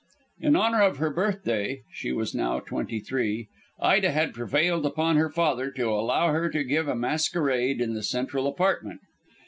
In 0.39 0.55
honour 0.55 0.81
of 0.81 0.97
her 0.97 1.11
birthday 1.11 1.83
she 1.93 2.11
was 2.11 2.33
now 2.33 2.59
twenty 2.59 2.99
three 2.99 3.49
Ida 3.79 4.09
had 4.09 4.33
prevailed 4.33 4.83
upon 4.83 5.15
her 5.17 5.29
father 5.29 5.69
to 5.73 5.89
allow 5.89 6.31
her 6.33 6.49
to 6.49 6.63
give 6.63 6.87
a 6.87 6.95
masquerade 6.95 7.79
in 7.79 7.93
the 7.93 8.01
central 8.01 8.47
apartment. 8.47 9.01